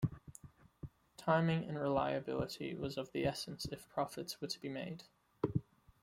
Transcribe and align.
Timing 1.15 1.65
and 1.65 1.77
reliability 1.79 2.73
was 2.73 2.97
of 2.97 3.11
the 3.11 3.23
essence 3.23 3.65
if 3.71 3.87
profits 3.87 4.41
were 4.41 4.47
to 4.47 4.59
be 4.59 4.67
made. 4.67 5.03